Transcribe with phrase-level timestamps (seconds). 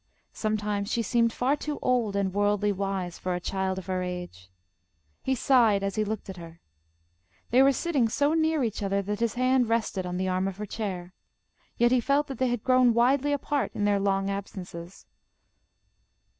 [0.33, 4.49] Sometimes she seemed far too old and worldly wise for a child of her age.
[5.21, 6.59] He sighed as he looked at her.
[7.51, 10.57] They were sitting so near each other that his hand rested on the arm of
[10.57, 11.13] her chair.
[11.77, 15.05] Yet he felt that they had grown widely apart in their long absences.